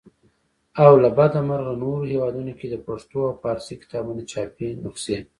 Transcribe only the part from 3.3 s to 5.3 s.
فارسي کتابونو چاپي نخسې.